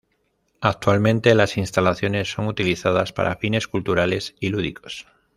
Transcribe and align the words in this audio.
Actualmente 0.61 1.35
las 1.35 1.57
instalaciones 1.57 2.31
son 2.31 2.47
utilizadas 2.47 3.13
para 3.13 3.35
fines 3.35 3.67
culturales 3.67 4.33
y 4.39 4.49
lúdicos. 4.49 5.05